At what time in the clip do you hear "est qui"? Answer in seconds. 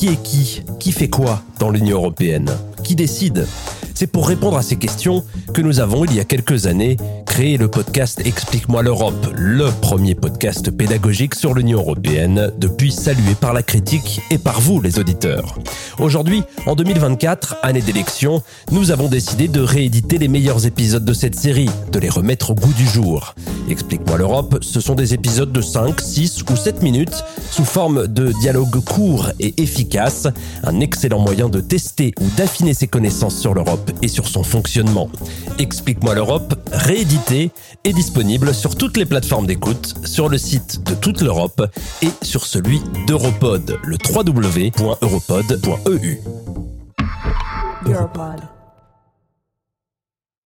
0.08-0.62